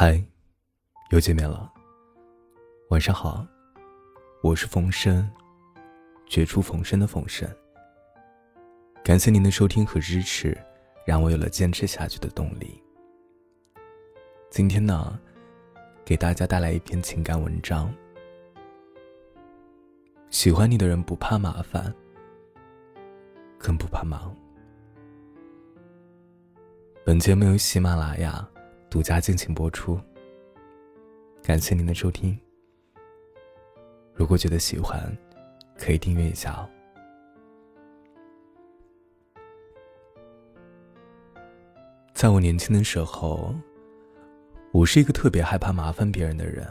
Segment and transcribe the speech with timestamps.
[0.00, 0.24] 嗨，
[1.10, 1.68] 又见面了。
[2.90, 3.44] 晚上好，
[4.44, 5.28] 我是冯生，
[6.28, 7.50] 绝处逢生的冯生。
[9.02, 10.56] 感谢您的收听和支持，
[11.04, 12.80] 让我有了坚持下去的动力。
[14.50, 15.18] 今天呢，
[16.04, 17.92] 给大家带来一篇情感文章。
[20.30, 21.92] 喜欢你的人不怕麻烦，
[23.58, 24.32] 更不怕忙。
[27.04, 28.48] 本节目由喜马拉雅。
[28.90, 30.00] 独家进行播出，
[31.42, 32.38] 感谢您的收听。
[34.14, 35.14] 如果觉得喜欢，
[35.76, 36.68] 可以订阅一下哦。
[42.14, 43.54] 在我年轻的时候，
[44.72, 46.66] 我是一个特别害怕麻烦别人的人。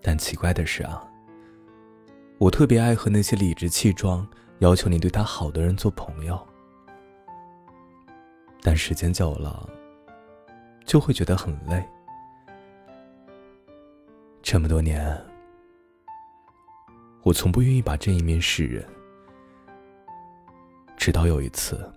[0.00, 1.06] 但奇怪的是啊，
[2.38, 4.26] 我特别爱和那些理直气壮
[4.60, 6.40] 要求你对他好的人做朋友。
[8.62, 9.68] 但时间久了，
[10.90, 11.88] 就会觉得很累。
[14.42, 15.16] 这么多年，
[17.22, 18.84] 我从不愿意把这一面示人，
[20.96, 21.88] 直到有一次，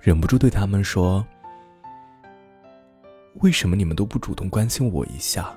[0.00, 1.24] 忍不住对他们说
[3.38, 5.56] ：“为什么你们都不主动关心我一下？”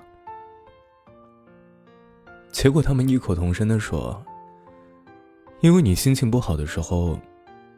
[2.54, 4.24] 结果他们异口同声的说
[5.62, 7.20] ：“因为你心情不好的时候，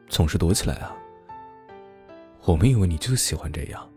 [0.09, 0.93] 总是躲起来啊。
[2.43, 3.89] 我们以为你就喜欢这样。”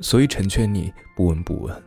[0.00, 1.82] 所以成全你不闻不问。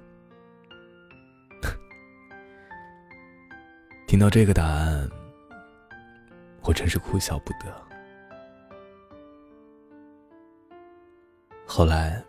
[4.07, 5.09] 听到这个答案，
[6.61, 7.73] 我真是哭笑不得。
[11.65, 12.23] 后来，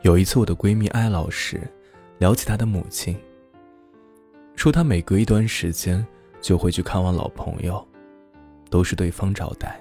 [0.00, 1.60] 有一次我的闺蜜艾老师
[2.18, 3.14] 聊起她的母亲，
[4.56, 6.04] 说她每隔一段时间
[6.40, 7.86] 就会去看望老朋友，
[8.70, 9.78] 都是对方招待。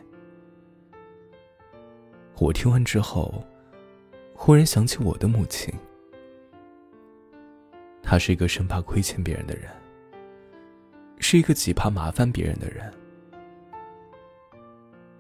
[2.40, 3.42] 我听完之后。
[4.46, 5.74] 忽然想起我的母亲，
[8.04, 9.72] 她是一个生怕亏欠别人的人，
[11.18, 12.94] 是一个极怕麻烦别人的人。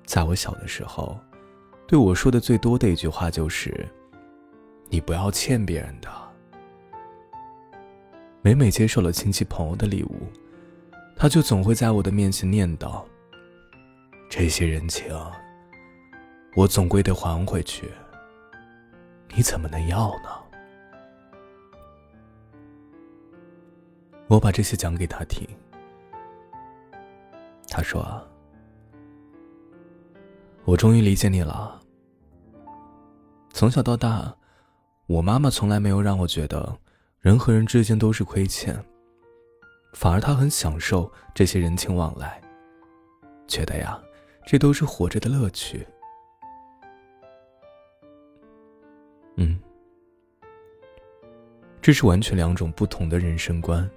[0.05, 1.19] 在我小的时候，
[1.87, 3.87] 对我说的最多的一句话就是
[4.89, 6.07] ：“你不要欠别人的。”
[8.43, 10.27] 每每接受了亲戚朋友的礼物，
[11.15, 13.03] 他就总会在我的面前念叨
[14.29, 15.11] ：“这些人情，
[16.55, 17.89] 我总归得还回去。”
[19.35, 20.29] 你怎么能要呢？
[24.27, 25.45] 我把这些讲给他听，
[27.67, 28.25] 他说
[30.63, 31.81] ：“我终于理解你了。
[33.49, 34.33] 从小到大，
[35.05, 36.77] 我妈妈从来没有让我觉得
[37.19, 38.81] 人和人之间都是亏欠，
[39.93, 42.41] 反而她很享受这些人情往来，
[43.47, 44.01] 觉得呀，
[44.45, 45.85] 这都是活着的乐趣。”
[49.35, 49.59] 嗯，
[51.81, 53.89] 这是完全两种不同的人生观。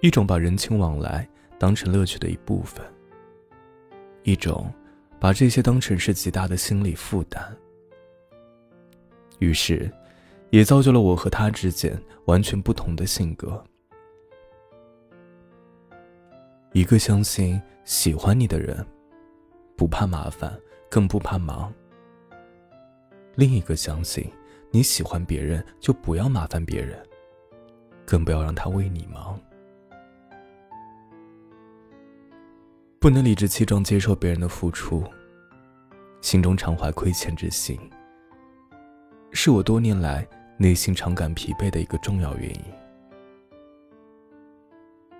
[0.00, 1.26] 一种把人情往来
[1.58, 2.84] 当成乐趣的一部分，
[4.22, 4.70] 一种
[5.18, 7.56] 把这些当成是极大的心理负担。
[9.38, 9.90] 于是，
[10.50, 13.64] 也造就了我和他之间完全不同的性格。
[16.72, 18.84] 一个相信喜欢你的人，
[19.76, 20.54] 不怕麻烦，
[20.90, 21.72] 更不怕忙。
[23.36, 24.30] 另一个相信，
[24.70, 27.00] 你喜欢别人就不要麻烦别人，
[28.06, 29.38] 更不要让他为你忙。
[33.00, 35.04] 不能理直气壮接受别人的付出，
[36.20, 37.78] 心中常怀亏欠之心，
[39.32, 42.64] 是我多年来内心常感疲惫的一个重要原因。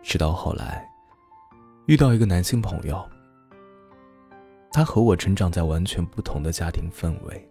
[0.02, 0.88] 直到后来，
[1.86, 3.04] 遇到一个男性朋友，
[4.72, 7.48] 他和我成长在完全不同的家庭氛围。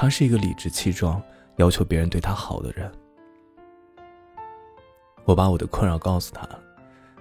[0.00, 1.22] 他是一个理直气壮
[1.56, 2.90] 要求别人对他好的人。
[5.26, 6.48] 我把我的困扰告诉他，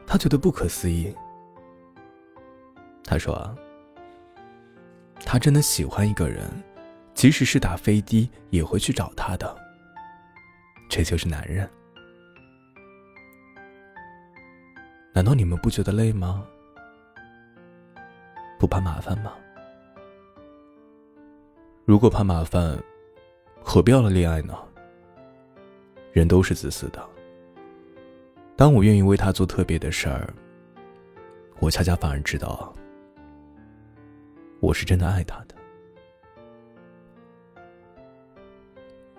[0.07, 1.13] 他觉得不可思议。
[3.03, 3.53] 他说
[5.25, 6.49] ：“他真的喜欢一个人，
[7.13, 9.53] 即使是打飞的也会去找他的。
[10.89, 11.69] 这就是男人。
[15.11, 16.45] 难道你们不觉得累吗？
[18.57, 19.33] 不怕麻烦吗？”
[21.89, 22.77] 如果怕麻烦，
[23.63, 24.55] 何必要了恋爱呢？
[26.11, 27.03] 人都是自私的。
[28.55, 30.31] 当我愿意为他做特别的事儿，
[31.59, 32.71] 我恰恰反而知道，
[34.59, 35.55] 我是真的爱他的。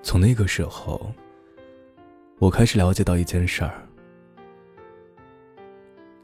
[0.00, 1.12] 从那个时候，
[2.38, 3.82] 我开始了解到一件事儿：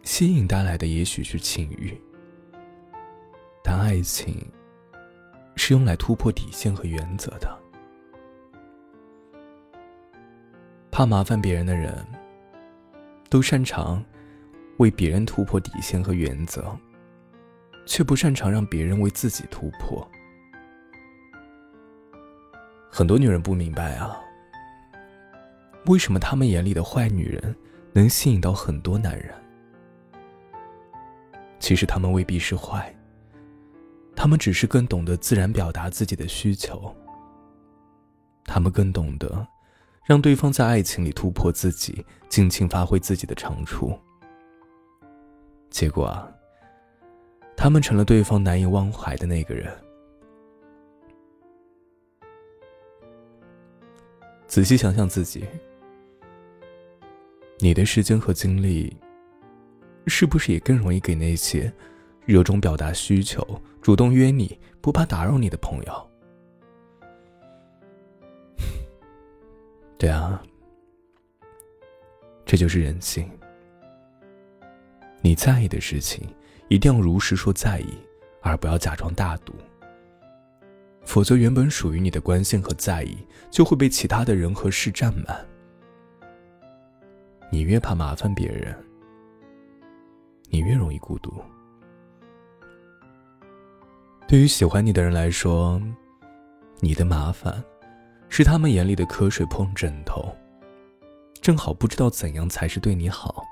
[0.04, 2.00] 吸引带来的也许是情欲，
[3.64, 4.32] 但爱情。
[5.66, 7.58] 是用来突破底线和原则的。
[10.92, 12.06] 怕麻烦别人的人，
[13.28, 14.00] 都擅长
[14.76, 16.70] 为别人突破底线和原则，
[17.84, 20.08] 却不擅长让别人为自己突破。
[22.88, 24.16] 很多女人不明白啊，
[25.86, 27.56] 为什么他们眼里的坏女人
[27.92, 29.34] 能吸引到很多男人？
[31.58, 32.94] 其实他们未必是坏，
[34.16, 36.92] 他们只是更懂得自然表达自己的需求，
[38.44, 39.46] 他们更懂得。
[40.04, 43.98] 让对方在爱情里突破自己，尽情发挥自己的长处。
[45.68, 46.32] 结果啊，
[47.56, 49.76] 他们成了对方难以忘怀的那个人。
[54.46, 55.44] 仔细想想自己，
[57.58, 58.96] 你的时间和精力，
[60.06, 61.72] 是不是也更容易给那些
[62.26, 63.42] 热衷表达需求、
[63.80, 66.10] 主动约你、不怕打扰你的朋友？
[69.96, 70.42] 对啊，
[72.44, 73.30] 这就是人性。
[75.22, 76.28] 你在意的事情，
[76.68, 77.94] 一定要如实说在意，
[78.42, 79.54] 而不要假装大度。
[81.04, 83.16] 否则，原本属于你的关心和在意，
[83.50, 85.46] 就会被其他的人和事占满。
[87.50, 88.76] 你越怕麻烦别人，
[90.48, 91.32] 你越容易孤独。
[94.28, 95.80] 对于喜欢你的人来说，
[96.80, 97.62] 你的麻烦。
[98.28, 100.36] 是他们眼里的瞌睡碰枕头，
[101.40, 103.44] 正好不知道怎样才是对你好。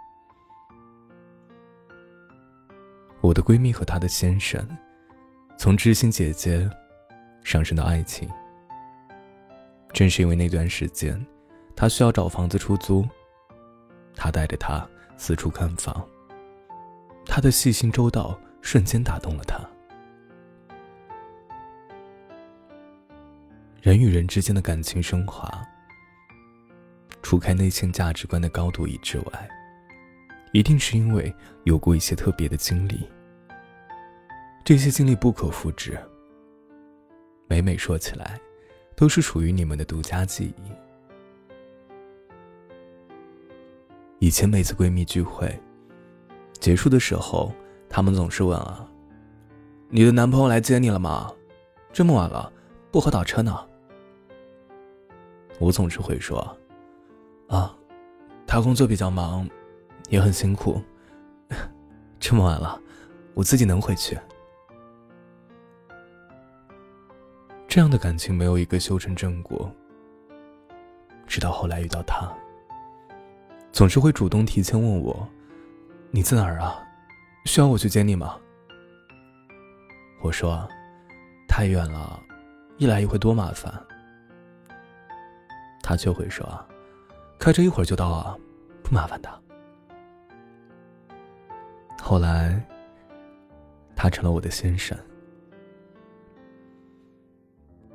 [3.20, 4.66] 我的闺蜜和她的先生，
[5.56, 6.68] 从知心姐姐
[7.44, 8.28] 上升到爱情，
[9.92, 11.24] 正是因为那段时间，
[11.76, 13.06] 她需要找房子出租，
[14.16, 14.84] 他带着她
[15.16, 16.04] 四处看房，
[17.24, 19.56] 他的细心周到瞬间打动了她。
[23.84, 25.62] 人与人之间的感情升华，
[27.20, 29.48] 除开内心价值观的高度一致外，
[30.52, 31.30] 一定是因为
[31.64, 33.06] 有过一些特别的经历。
[34.64, 35.98] 这些经历不可复制，
[37.46, 38.40] 每每说起来，
[38.96, 40.72] 都是属于你们的独家记忆。
[44.18, 45.60] 以前每次闺蜜聚会
[46.58, 47.52] 结束的时候，
[47.90, 48.88] 她们总是问啊
[49.92, 51.30] ：“你的男朋友来接你了吗？
[51.92, 52.50] 这么晚了，
[52.90, 53.54] 不好打车呢。”
[55.58, 56.38] 我总是会说
[57.48, 57.74] ：“啊，
[58.46, 59.48] 他工作比较忙，
[60.08, 60.82] 也很辛苦。
[62.18, 62.80] 这么晚了，
[63.34, 64.18] 我自己能回去。”
[67.68, 69.70] 这样的感情没有一个修成正果。
[71.26, 72.30] 直到后来遇到他，
[73.72, 75.26] 总是会主动提前问我
[76.12, 76.78] ：“你在哪儿啊？
[77.46, 78.36] 需要我去接你吗？”
[80.22, 80.68] 我说
[81.48, 82.20] ：“太远了，
[82.76, 83.72] 一来一回多麻烦。”
[85.86, 86.48] 他就会说
[87.38, 88.34] ：“开车一会儿就到啊，
[88.82, 89.28] 不麻烦的。”
[92.00, 92.58] 后来，
[93.94, 94.96] 他成了我的先生。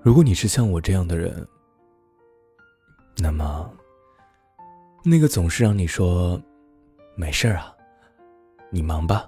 [0.03, 1.45] 如果你是像我这样的人，
[3.17, 3.73] 那么，
[5.03, 6.39] 那个总是让你说
[7.17, 7.75] “没事啊，
[8.69, 9.27] 你忙吧，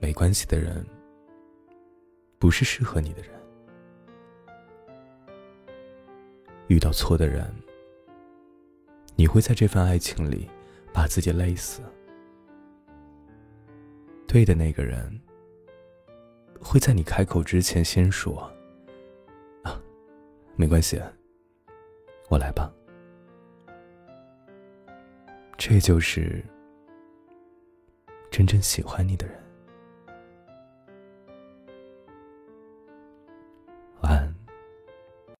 [0.00, 0.84] 没关系”的人，
[2.40, 3.30] 不是适合你的人。
[6.68, 7.50] 遇到错的人，
[9.16, 10.48] 你会在这份爱情里
[10.92, 11.80] 把自己累死；
[14.26, 15.18] 对的那个人，
[16.60, 18.52] 会在你开口之前先说
[19.64, 19.80] ：“啊，
[20.56, 21.00] 没关系，
[22.28, 22.70] 我来吧。”
[25.56, 26.44] 这就是
[28.30, 29.47] 真正喜欢你的人。